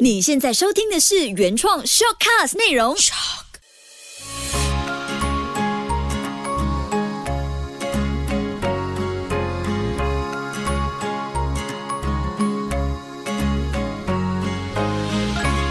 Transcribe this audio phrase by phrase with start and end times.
[0.00, 2.96] 你现在收听的是原创 shortcast 内容。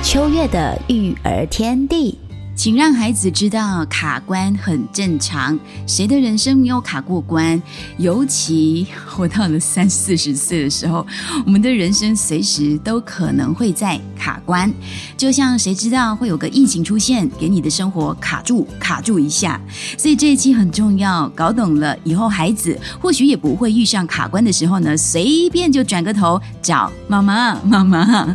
[0.04, 2.18] 秋月的育儿天地。
[2.64, 7.62] 请让孩子知道卡关很正常，谁的人生没有卡过关？
[7.98, 11.06] 尤其活到了三四十岁的时候，
[11.46, 14.74] 我们的人生随时都可能会在卡关。
[15.18, 19.60] 就像谁知道会有个疫情出现，给你的生活卡住卡住一下？
[19.98, 27.60] 所以这一期很重要，搞懂了以后，孩子或许也不会遇上卡关的时候呢，随便就转个头找妈妈。
[27.66, 28.34] 妈妈，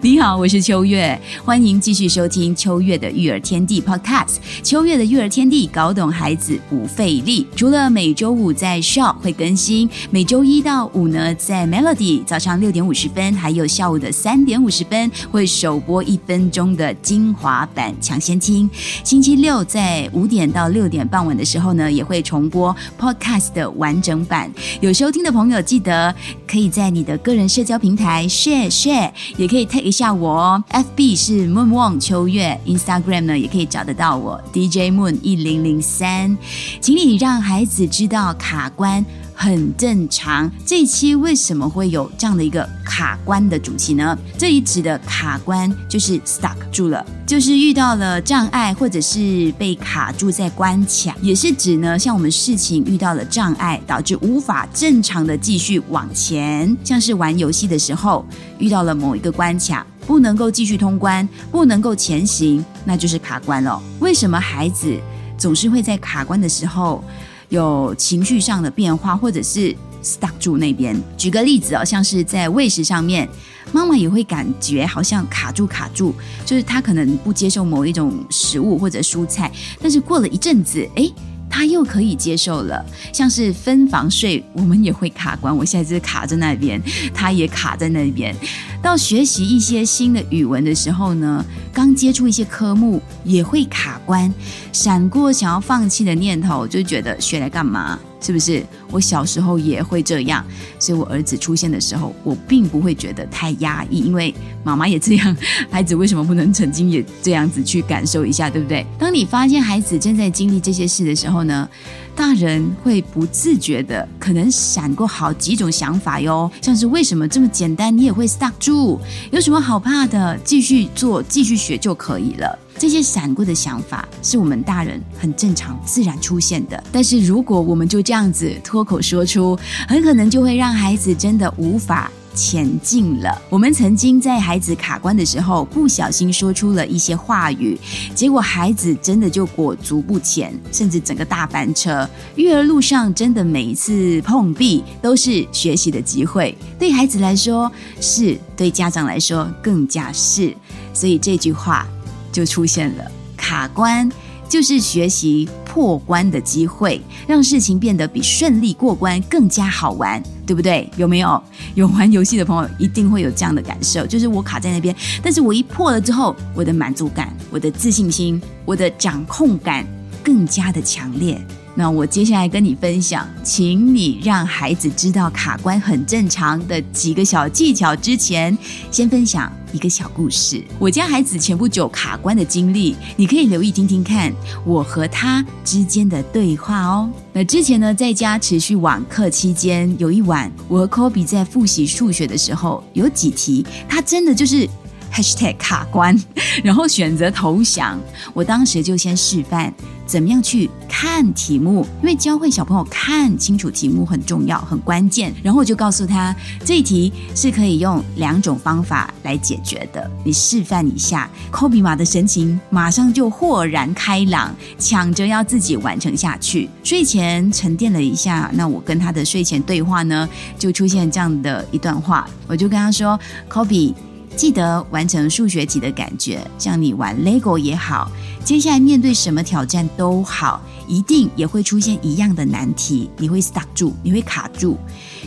[0.00, 3.63] 你好，我是秋月，欢迎继续收听秋月的育儿天。
[3.66, 7.46] 地 Podcast，秋月的育儿天地，搞懂孩子不费力。
[7.56, 18.68] 除了每周五在 Shop 会更新，每周一到五呢在 Melody 早上六点五十分，还有下午的三点五十分会首播一分钟的精华版抢先听。
[19.02, 24.50] 星期六在五点到六点傍晚的时候呢，也会重播 Podcast 的完整版。
[24.80, 26.14] 有收听的朋友记得
[26.46, 30.64] 可以在你的个人社交平台 share share，也可以 take 一下我哦。
[30.70, 33.38] FB 是 Moon Wong 秋月，Instagram 呢？
[33.38, 36.36] 也可以找得到我 DJ Moon 一零零三，
[36.80, 40.50] 请你让孩子知道卡关很正常。
[40.66, 44.18] 这一期为什么会有这样的一个卡关的主题呢？
[44.36, 58.26] 这里指的卡关就是 stuck 住了，就是遇到了障碍或者是被卡住在关卡，也是指呢，像我们事情遇到了障碍，导致无法正常的继续往前，像是玩游戏的时候
[58.58, 59.86] 遇到了某一个关卡。
[60.06, 63.80] 不能够继续通关，不能够前行，那就是卡关了。
[64.00, 64.98] 为什么孩子
[65.38, 67.02] 总是会在卡关的时候
[67.48, 71.00] 有情绪上的变化，或者是 stuck 住那边？
[71.16, 73.28] 举个例子哦，像是在喂食上面，
[73.72, 79.50] 妈妈也会感觉好像卡住卡住，就是他可能不接受某一种食物或者蔬菜，
[79.80, 81.10] 但是过了一阵子，哎。
[81.54, 85.56] 他又可以接受了，像是分房睡，我们也会卡关。
[85.56, 86.82] 我现在就是卡在那边，
[87.14, 88.34] 他也卡在那边。
[88.82, 94.34] 到学习一些新的语文的时候呢，刚接触一些科目也会卡关，
[94.72, 98.00] 闪过想要放弃的念头，就觉得学来干嘛？
[98.24, 98.64] 是不是？
[98.90, 100.42] 我小时候也会这样，
[100.78, 105.36] 所以我儿子出现的时候，我并不会觉得太压抑，因为妈妈也这样。
[105.70, 108.86] 孩子为什么不能曾经也这样子去感受一下，对不对？
[108.98, 111.68] 当你发现孩子正在经历这些事的时候呢，
[112.16, 118.98] 大人会不自觉的可能闪过好几种想法哟，像是为什么这么简单你也会 stuck 住？
[119.32, 120.38] 有什么好怕的？
[120.38, 122.58] 继续做，继续学就可以了。
[122.78, 126.82] 这些闪过的想法是我们大人很正常、自然出现的。
[126.92, 129.58] 但是如果我们就这样子脱口说出，
[129.88, 133.40] 很可能就会让孩子真的无法前进了。
[133.48, 137.78] 我们曾经在孩子卡关的时候，不小心说出了一些话语，
[138.14, 142.08] 结果孩子真的就裹足不前，甚至整个大翻车。
[142.34, 147.70] 育儿路上真的每一次碰壁都是学习的机会，对孩子来说
[148.00, 150.54] 是，对家长来说更加是。
[150.92, 151.86] 所以这句话。
[152.34, 153.04] 就出现了
[153.36, 154.10] 卡关，
[154.48, 160.90] 就是学习破关的机会，让事情变得比顺利过关更加好玩，对不对？
[160.96, 161.40] 有没有
[161.76, 169.86] 有玩游戏的朋友一定会有这样的感受，就是我卡在那边，但是我一破了之后，我的满足感、我的自信心、我的掌控感
[170.24, 171.40] 更加的强烈。
[171.74, 177.96] 那我接下来跟你分享，请你让孩子知道卡关很正常的几个小技巧。
[177.96, 178.56] 之前
[178.90, 184.32] 先分享一个小故事，我家孩子前不久卡关的经历，你可以留意听听看
[184.64, 187.10] 我和他之间的对话哦。
[187.32, 194.68] 那之前呢，在家持续网课期间，有一晚我和 Kobe 在复习数学的时候，有几题他真的就是。
[195.14, 196.20] #hashtag 卡关，
[196.64, 197.98] 然后选择投降。
[198.32, 199.72] 我当时就先示范
[200.06, 205.32] 怎么样去看题目，因为教会小朋友看清楚题目很重要、很关键。
[205.42, 210.10] 然后我就告诉他，这一题是可以用两种方法来解决的。
[210.24, 216.68] 你示范一下，科比马的神情马上就豁然开朗，抢着要自己完成下去。
[216.82, 220.28] 睡前沉淀了一下，那我跟他的睡前对话呢，
[220.58, 222.28] 就出现这样的一段话。
[222.46, 223.18] 我就跟他说，
[223.48, 223.94] 科比。
[224.36, 228.10] 记得完成数学题的感觉，像你玩 LEGO 也好，
[228.44, 234.76] 接下来面对什么挑战都好，一定也会出现一样的难题，你会 stuck 住，你会卡住，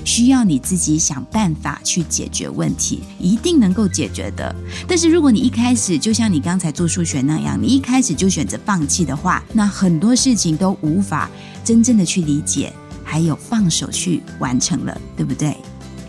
[0.03, 4.53] 需要你自己想办法去解决问题，一定能够解决的。
[4.87, 11.29] 但是如果你一开始就像你刚才做数学那样，你一开始就选择放弃的话，那很多事情都无法
[11.63, 12.73] 真正的去理解，
[13.05, 15.55] 还有放手去完成了，对不对？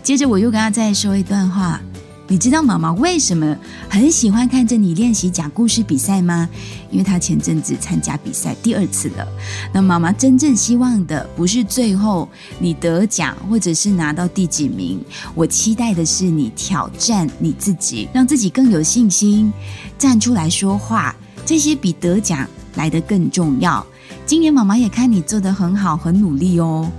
[0.03, 1.79] 接着我又跟他再说一段话。
[2.31, 3.57] 你知道妈妈为什么
[3.89, 6.47] 很喜欢看着你练习讲故事比赛吗？
[6.91, 9.27] 因为她前阵子参加比赛第二次了。
[9.73, 12.29] 那妈妈真正希望的不是最后
[12.59, 15.03] 你得奖，或者是拿到第几名，
[15.33, 19.51] 我期待的是你挑战你自己，让自己更有信心，
[19.97, 21.15] 站出来说话。
[21.47, 23.83] 这些比得奖来得更重要。
[24.27, 26.91] 今年妈妈也看你做得很好，很努力哦。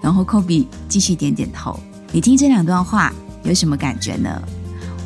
[0.00, 1.78] 然后科比继续点点头。
[2.10, 3.12] 你听这两段话
[3.44, 4.42] 有什么感觉呢？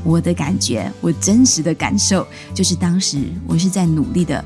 [0.07, 2.25] 我的感觉，我真实的感受
[2.55, 4.43] 就是当时我是在努力的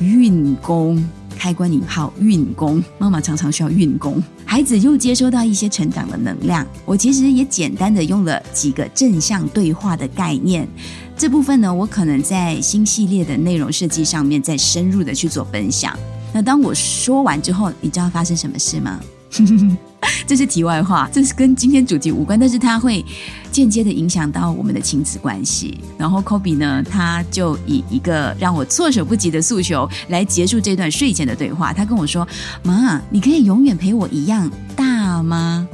[0.00, 1.08] 运功，
[1.38, 2.82] 开关引号运功。
[2.98, 6.66] 妈妈常常需要运功，孩子又接收到一些成长的能量。
[6.84, 10.68] 我其实也简单的用了几个正向对话的概念。
[11.16, 15.96] 这部分呢，我可能在新系列的内容设计上面再深入的去做分享。
[16.32, 19.00] 那当我说完之后，你知道发生什么事吗？
[20.26, 23.04] 这是题外话，这是跟今天主题无关，但是它会
[23.50, 25.78] 间接的影响到我们的亲子关系。
[25.98, 31.72] 然后 Kobe 呢，他就以一个让我措手不及的诉求来结束这段睡前的对话。
[31.72, 32.26] 他跟我说
[32.64, 35.66] ：“妈，你可以永远陪我一样大吗？”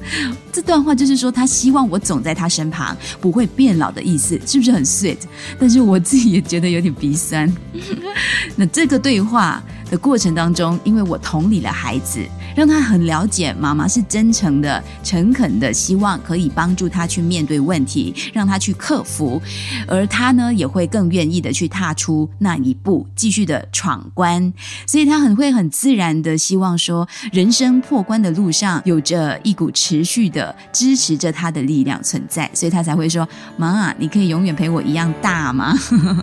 [0.52, 5.18] 这段话就是说，他希望我总在他身旁，不会变老的意思，是不是很 sweet？
[5.58, 7.50] 但是我自己也觉得有点鼻酸。
[8.56, 12.20] 那这个对话的过程当中，因为我同理了孩子。
[12.56, 19.40] 让他很了解妈妈是真诚的、诚恳的，希望可以帮助他去面对问题，让他去克服，
[19.86, 24.52] 而他呢也会更愿意的去踏出那一步，继续的闯关。
[24.86, 35.74] 所以他很会很自然的希望说，人生破关的路上有着一股持续的支持着他的力量存在，所以他才会说：“妈，你可以永远陪我一样大吗？”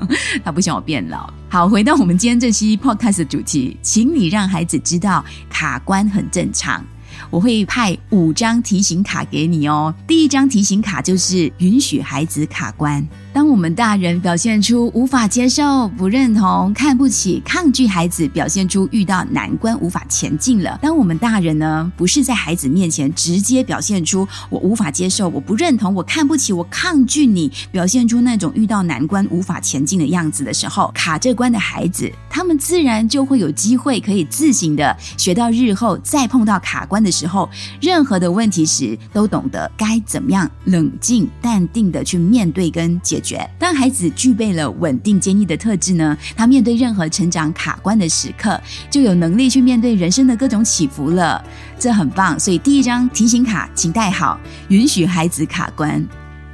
[0.43, 1.31] 他不想我变老。
[1.49, 6.83] 好，回到我们今天这期 podcast 的主题，请你让孩子知道卡关很正常。
[7.29, 9.93] 我会派五张提醒卡给你哦。
[10.07, 13.05] 第一张提醒卡就是允许孩子卡关。
[13.37, 20.79] 当我们大人表现出无法接受、不认同、看不起、抗拒孩子，表现出遇到难关无法前进了。
[20.81, 37.47] 当我们大人呢，不是在孩子面前直接表现出我无法接受、我不认同、我看不起、我抗拒你，表现出那种遇到难关无法前进的样子的时候，卡这关的孩子，他们自然就会有机会可以自行的学到日后再碰到卡关的时候，
[37.79, 43.26] 任何的问题时都懂得该怎么样冷静淡定的去面对跟解决。
[43.57, 51.43] 当孩子具备了稳定坚毅的特质呢，他面对任何成长卡关的时刻，就有能力去面对人生的各种起伏了。
[51.79, 52.39] 这很棒。
[52.39, 56.05] 所以第一张提醒卡，请带好，允许孩子卡关。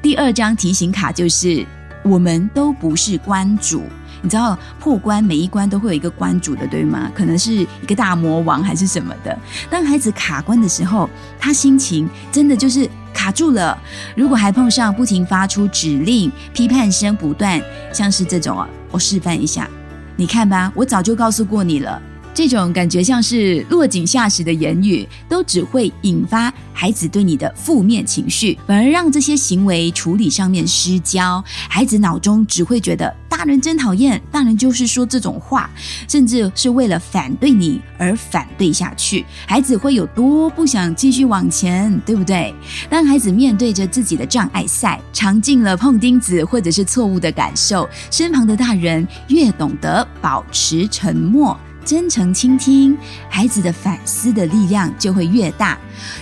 [0.01, 1.65] 第二张提醒卡就是，
[2.03, 3.83] 我们都不是关主。
[4.23, 7.11] 你知道破关每一关都会有一个关主的，对吗？
[7.13, 9.37] 可能是一个大魔王还是什么的。
[9.69, 11.07] 当孩子卡关的时候，
[11.39, 12.89] 他心情真的就是。
[13.13, 13.77] 卡住了，
[14.17, 17.61] 如果还碰上不停发出指令、批判声不断，
[17.93, 19.69] 像是这种啊，我示范一下，
[20.17, 22.01] 你看吧，我早就告诉过你了。
[22.33, 31.43] 这种感觉像是落井下石的言语，都只会引发孩子对你的负面情绪，反而让这些行为处理上面失焦。
[31.69, 35.69] 孩子脑中只会觉得大人真讨厌，大人就是说这种话，
[36.07, 39.23] 甚至是为了反对你而反对下去。
[39.45, 42.53] 孩子会有多不想继续往前，对不对？
[42.89, 51.55] 当孩子面对着自己的障碍赛，尝尽了碰钉子或者是错误的感受，身旁的大人越懂得保持沉默。
[51.85, 52.97] 真诚倾听
[53.29, 55.77] 孩子的反思的力量就会越大。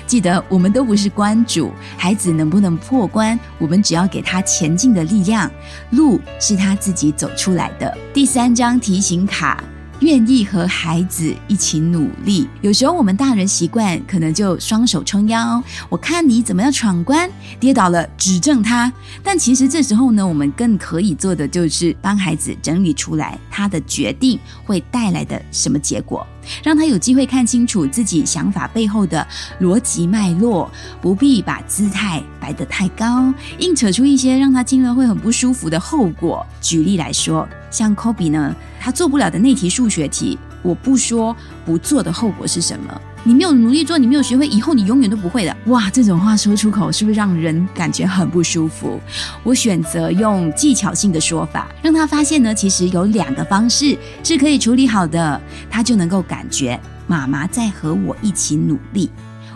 [0.06, 5.50] 记得，我们都不是关主，孩子能不能破关，我们只要给他前进的力量，
[5.92, 7.98] 路是他自己走出来的。
[8.14, 9.64] 第三张提醒卡。
[10.02, 12.48] 愿意和孩子一起努力。
[12.62, 17.30] 有时候我们大人习惯可能就双手撑腰，我看你怎么样闯关，
[17.60, 18.92] 跌倒了指正他。
[19.24, 26.26] 但其实这时候呢，我们更可以做的就是帮孩子整理出来他的决定会带来的什么结果。
[26.64, 29.26] 让他有机会看清楚自己想法背后的
[29.60, 30.70] 逻辑脉络，
[31.02, 36.46] 不必把姿态摆得太高，硬扯出一些让他听了会很不舒服的后果。
[36.60, 43.02] 举例来说，像 Kobe 呢，他做不了的那题数学题，我不说不做的后果是什么。
[43.24, 45.56] 你没有努力做，你没有学会，以后你永远都不会的。
[45.68, 49.00] 哇，这种话说出口，是不是让人感觉很不舒服？
[49.44, 59.08] 我选择用技巧性的说法，让他发现呢，其实有两个方式是可以处理好的，他就能够感觉妈妈在和我一起努力，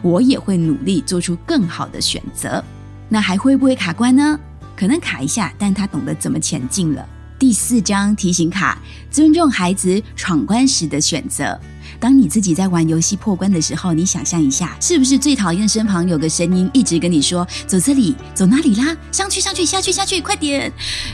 [0.03, 2.63] 我也会努力做出更好的选择。
[3.09, 4.39] 那还会不会卡关呢？
[4.75, 7.03] 可能卡一下，但他懂得怎么前进了。
[7.39, 8.77] 第四张提醒卡：
[9.09, 11.59] 尊重孩子闯关时的选择。
[11.99, 20.71] 当你自己在玩游戏破关的时候，你想象一下，是不是最讨厌身旁有个声音一直跟你说“走这里，走那里啦，上去上去，下去下去，快点”，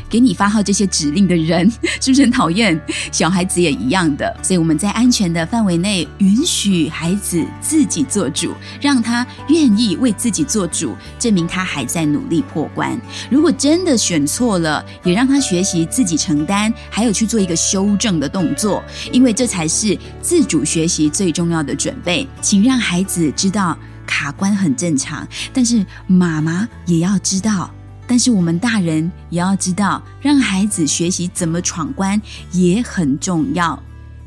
[0.09, 1.71] 给你发号这些指令的人，
[2.01, 2.79] 是不是很讨厌？
[3.11, 4.35] 小孩子也一样的。
[4.41, 12.99] 所以我们在安全的范围内，允许孩子自己做主，让他愿意为自己做主，证明他还在努力破关。
[13.29, 22.25] 如果真的选错了，也让他学习自己承担，还有去做一个修正的动作，因为这才是自主学习最重要的准备。
[22.39, 27.69] 请让孩子知道卡关很正常，但是妈妈也要知道，
[28.07, 32.21] 但是我们大人也要知道，让孩子学习怎么闯关
[32.53, 33.77] 也很重要。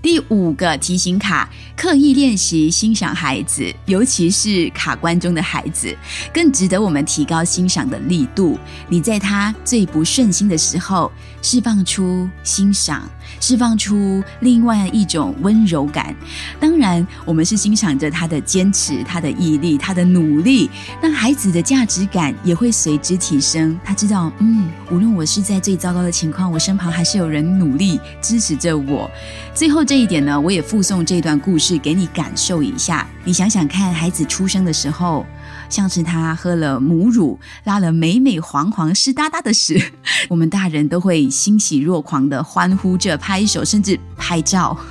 [0.02, 5.96] 第五个提醒卡：刻意练习欣赏孩子，尤其是卡关中的孩子，
[6.30, 8.58] 更值得我们提高欣赏的力度。
[8.86, 11.10] 你在他最不顺心的时候，
[11.40, 13.08] 释放出欣赏。
[13.40, 16.14] 释放出另外一种温柔感。
[16.58, 20.70] 当然，我们是欣赏着他的坚持、他的毅力、他的努力。
[21.02, 23.78] 那孩子的价值感也会随之提升。
[23.84, 29.10] 他知道，嗯，无论我是在最糟糕的情况，我身旁还是有人努力支持着我。
[29.54, 33.06] 最后这一点呢，我也附送这段故事给你感受一下。
[33.24, 35.26] 你想想看，孩子出生的时候。
[35.68, 39.80] 像是他喝了母乳，拉了美美黄黄湿哒哒的屎，
[40.28, 44.76] 我们大人都会欣喜若狂的欢呼着拍手，甚至拍照。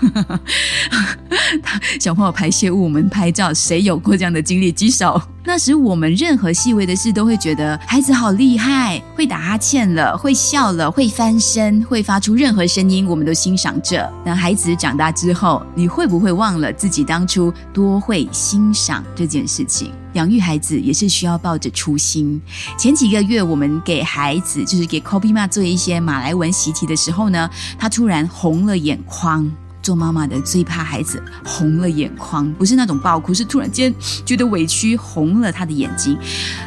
[2.00, 4.72] 小朋友排泄物，我们拍照，谁有过这样的经历？
[4.72, 5.22] 举手。
[5.46, 14.10] 那时我们任何细微的事都会觉得孩子好厉害，会打哈欠了，会笑了，会翻身，会发出任何声音，我们都欣赏着。
[14.26, 19.92] 那孩子长大之后，你会不会忘了自己当初多会欣赏这件事情？
[20.14, 22.42] 养育孩子也是需要抱着初心。
[22.78, 29.52] 前几个月，我们给孩子，就是给 Kobe 妈做一些马来文习题的时候呢，他突然红了眼眶。
[29.82, 33.94] 做妈妈的最怕孩子红了眼眶，不是那种爆哭，是突然间
[34.26, 36.18] 觉得委屈，红了他的眼睛。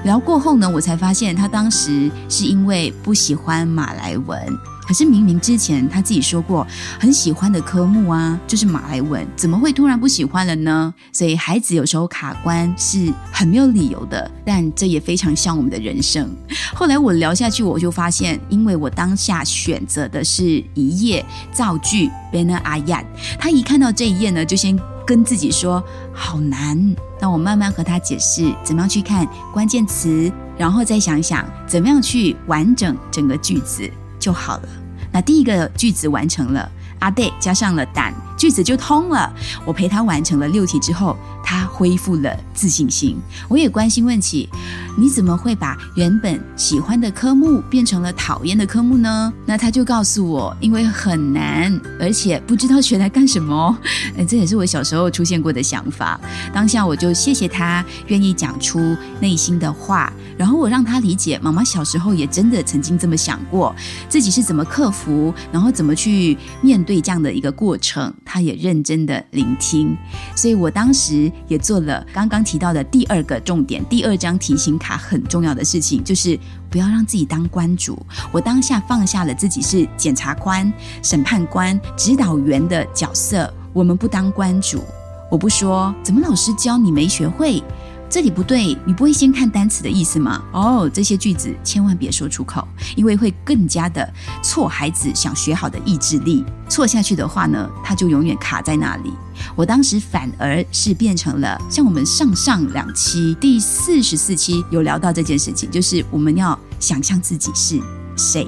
[0.04, 4.38] 然后过后呢，我才发现他当时是因为不喜欢马来文。
[4.86, 6.66] 可是明明之前他自己说过
[7.00, 10.94] 很喜欢的科目啊，就是马来文，怎么会突然不喜欢了呢？
[11.12, 16.30] 所以孩子有时候卡关是很没有理由的，但这也非常像我们的人生。
[16.74, 23.04] 后来我聊下去，我就发现，因为我当下选择的是一页造句 b e n a ayat，
[23.38, 26.94] 他一看到这一页呢，就先跟自己说好难。
[27.20, 33.90] 那我慢慢和他解释怎么样去看关键词，然后再想想怎么样去完整整个句子。
[34.26, 34.68] 就好了。
[35.12, 36.68] 那第一个句子完成了，
[36.98, 39.32] 阿黛加上了胆，句子就通了。
[39.64, 43.16] 我陪他完成了六题之后，他恢复了自信心。
[43.48, 44.48] 我也关心问起，
[44.96, 49.32] 你怎么会把原本喜欢的科目变成了讨厌的科目呢？
[49.44, 53.76] 那他就告诉我，因为很难，而且不知道学来干什么。
[54.18, 56.20] 哎，这也是我小时候出现过的想法。
[56.52, 60.12] 当下我就谢谢他愿意讲出内心的话。
[60.38, 63.74] 然后我让他理解，妈妈小时候也真的曾经这么想过，
[64.06, 68.12] 自己是怎么克服，然后怎么去面对这样的一个过程。
[68.26, 69.96] 他也认真的聆听，
[70.34, 77.96] 所以我当时也做了刚刚提到的第二个重点，第二张提醒卡很重要的事情，就是不要让自己当官主。
[78.32, 80.70] 我当下放下了自己是检察官、
[81.02, 84.82] 审判官、指导员的角色，我们不当官主。
[85.30, 87.62] 我不说，怎么老师教你没学会？
[88.08, 90.42] 这里不对，你不会先看单词的意思吗？
[90.52, 94.08] 哦，这些句子千万别说出口，因为会更加的
[94.42, 96.44] 挫孩子想学好的意志力。
[96.68, 99.12] 错下去的话呢，他就永远卡在那里。
[99.54, 107.80] 我当时反而是变成了像我们上上两期第四十四期有聊到这件事情，就是我们要想象自己是
[108.16, 108.46] 谁。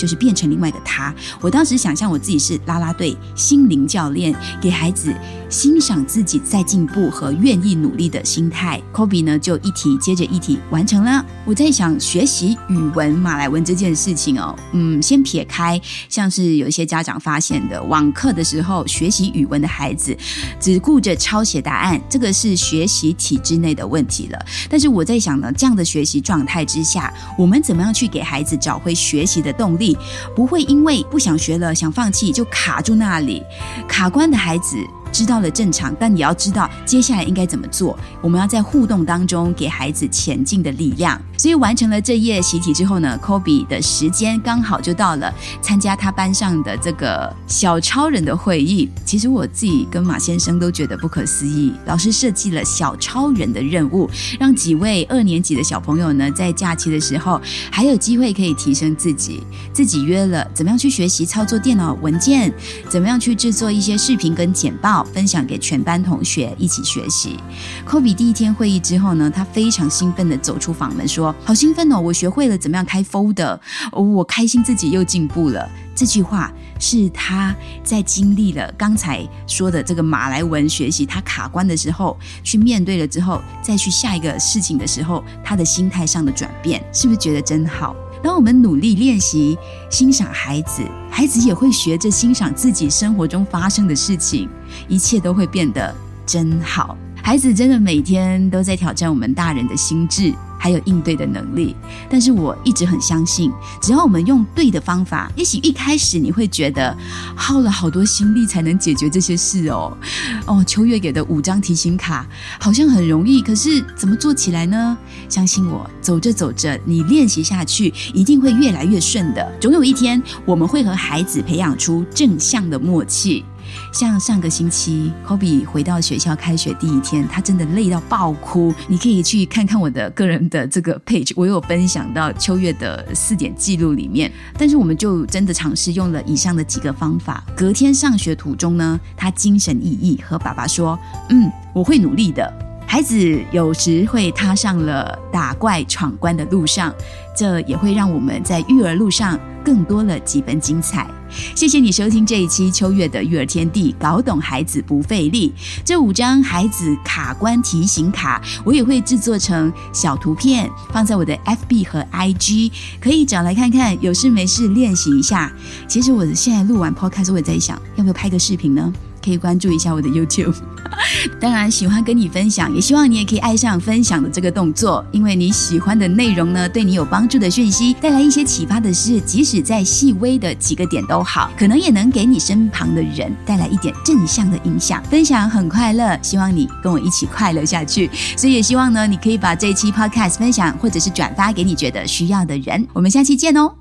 [0.00, 1.14] 就是变成另外一个他。
[1.42, 5.14] 我当时想象我自己是啦啦队心灵教练，给孩子
[5.50, 8.80] 欣赏自己在进步和愿意努力的心态。
[8.94, 11.22] Kobe 呢，就一题接着一题完成了。
[11.44, 15.78] 我在想学习语文马来文这件事情哦，嗯，先撇开，
[16.08, 20.16] 像是有一些家长发现的，网课的时候学习语文的孩子
[20.58, 24.38] 只顾着抄写答案，这个是学习体制内的问题了。
[24.70, 29.89] 但是我在想呢，这样的学习状态之下，我们怎么样去给孩子找回学习的动力？
[30.34, 33.42] 不会因为不想学了想放弃就卡住那里，
[33.88, 34.76] 卡关的孩子。
[35.12, 37.98] 知道了正常，但你要知道接下来应该怎么做。
[38.22, 41.20] 我们要在互动当中给孩子前进的力量。
[41.36, 48.90] 所以完成了这页习题之后呢，Kobe 的时间刚好就到了参加他班上的这个小超人的会议。
[49.06, 51.72] 其实我自己跟马先生都觉得不可思议。
[51.86, 57.40] 老师设计了小超人的任务，让几位二年级的小朋友呢，在假期的时候
[57.70, 59.42] 还有机会可以提升自己。
[59.72, 62.52] 自己约了怎么样去学习操作电脑文件，
[62.88, 64.99] 怎么样去制作一些视频跟简报。
[65.04, 67.38] 分享给全班同学一起学习。
[67.84, 73.58] 科比第一天会议之后呢，他非常兴奋的走出房门，说：“好兴奋哦，我学会了怎么样开 folder，
[73.92, 77.54] 我开心自己又进步了。”这句话是他
[77.84, 87.94] 在经历了刚才说的这个马来文学习他卡关的时候，去面对了之后，再去下一个事情的时候，他的心态上的转变，是不是觉得真好？
[88.22, 89.56] 当我们努力练习
[89.88, 94.48] 欣赏孩子，孩子也会学着欣赏自己生活中发生的事情，
[94.88, 95.94] 一切都会变得
[96.26, 96.96] 真好。
[97.22, 100.34] 孩子真的每天都在挑战我们大人的心智。
[100.62, 101.74] 还有应对的能力，
[102.10, 103.50] 但是我一直很相信，
[103.80, 106.94] 只要我们用对的方法，也许一开始你会觉得
[107.34, 109.96] 耗了好多心力才能解决这些事哦。
[110.44, 112.26] 哦，秋月给的五张提醒卡
[112.60, 114.96] 好像很容易，可是怎么做起来呢？
[115.30, 119.50] 相信我，走着走着，你练习下去，一定会越来越顺的。
[119.58, 123.42] 总有一天，我们会和孩子培养出正向的默契。
[123.92, 128.72] 像上个星期，Kobe 回到学校开学第一天，他真的累到爆哭。
[128.88, 134.30] 你可以去看看我的个人的这个 page，我有分享到秋月的四点记录里面。
[134.58, 137.44] 但是我们就真的尝试用了以上的几个方法。
[137.56, 140.98] 隔天上学途中呢，他精神奕奕，和爸爸说
[141.30, 142.52] ：“嗯，我会努力的。”
[142.86, 146.92] 孩子有时会踏上了打怪闯关的路上，
[147.40, 151.06] 这也会让我们在育儿路上更多了几分精彩。
[151.54, 155.50] 谢谢你收听这一期秋月的育儿天地，搞懂孩子不费力。
[155.82, 162.70] 这五张孩子卡关提醒卡，我也会制作成小图片，放在我的 FB 和 IG，
[163.00, 163.96] 可以找来看看。
[164.02, 165.50] 有事没事练习一下。
[165.88, 168.92] 其实我现在录完 Podcast，我也在想，要不要拍个视频呢？
[169.24, 170.54] 可以关注一下我的 YouTube。
[171.40, 185.02] 当然，喜欢跟你分享，也希望你也可以爱上分享的这个动作，因为你喜欢的内容呢，对你有帮助的讯息，带来一些启发的事，即使在细微的几个点都好，可能也能给你身旁的人带来一点正向的影响。
[185.04, 188.10] 分享很快乐，希望你跟我一起快乐下去。
[188.36, 192.86] 所以也希望呢，你可以把这一期 Podcast 分享，或者是转发给你觉得需要的人。
[192.92, 193.79] 我们下期见哦。